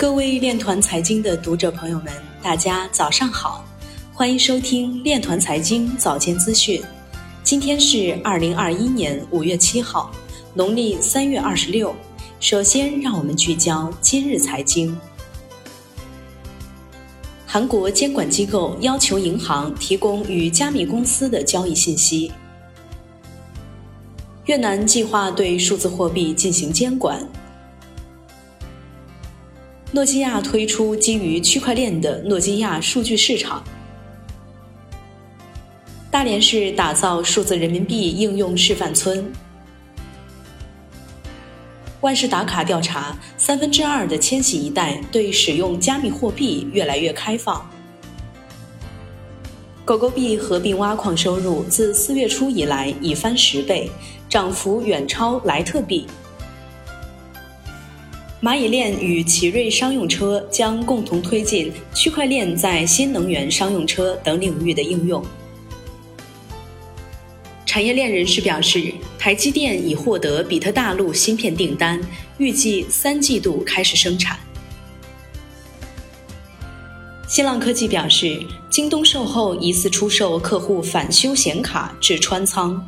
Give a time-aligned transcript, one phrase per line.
[0.00, 2.10] 各位链团财经的读者朋友们，
[2.42, 3.62] 大家早上好，
[4.14, 6.82] 欢迎收听链团财经早间资讯。
[7.44, 10.10] 今天是二零二一年五月七号，
[10.54, 11.94] 农历三月二十六。
[12.40, 14.98] 首先，让我们聚焦今日财经。
[17.44, 22.32] 韩国监管机构要求银行提供与加密公司的交易信息。
[24.46, 27.22] 越南计划对数字货币进行监管。
[29.92, 33.64] 诺基亚推出基于区块链的诺基亚数据市场。
[36.12, 39.32] 大连市打造数字人民币应用示范村。
[42.02, 47.68] 万事达卡调查，三分之二的千禧一代对使用加密货币越来越开放。
[49.84, 53.90] 狗狗币合并挖矿收入自四月初以来已翻十倍，
[54.28, 56.06] 涨幅远超莱特币。
[58.42, 65.22] 蚂蚁链与奇瑞商用车将共同推进区块链在新能源商用车等领域的应用。
[67.66, 72.00] 产业链人士表示，台积电已获得比特大陆芯片订单，
[72.38, 74.38] 预计三季度开始生产。
[77.28, 82.82] 新浪科技表示，京东售后疑似出售客户返修显卡至川仓。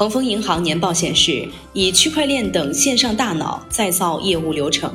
[0.00, 4.90] 恒丰银行年报显示，以区块链等线上大脑再造业务流程。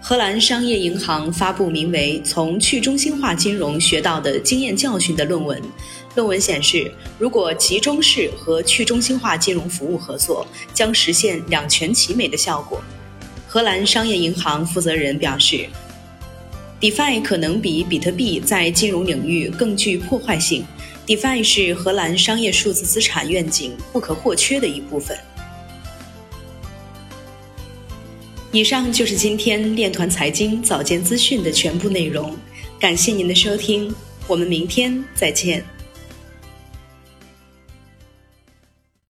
[0.00, 5.60] 荷兰商业银行发布名为《从去中心化金融学到的经验教训》的论文。
[6.14, 6.88] 论文显示，
[7.18, 12.80] 如果集中式和去中心化金融服务合作，将实现两全其美的效果。
[13.48, 15.66] 荷兰商业银行负责人表示
[16.80, 20.64] ，DeFi 可能比比特币在金融领域更具破坏性。
[21.08, 25.18] DeFi 是荷兰商业数字资产愿景不可或缺的一部分。
[28.52, 32.36] 以上就是今天链团财经早间资讯的全部内容，
[32.78, 33.90] 感谢您的收听，
[34.26, 35.64] 我们明天再见。